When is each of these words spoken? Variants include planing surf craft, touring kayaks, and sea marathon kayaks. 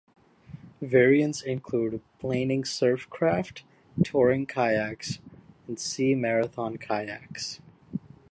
Variants 0.81 1.43
include 1.43 2.01
planing 2.17 2.65
surf 2.65 3.07
craft, 3.11 3.61
touring 4.03 4.47
kayaks, 4.47 5.19
and 5.67 5.77
sea 5.79 6.15
marathon 6.15 6.79
kayaks. 6.79 7.59